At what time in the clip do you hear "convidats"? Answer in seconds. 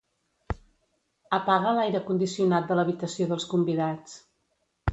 3.55-4.19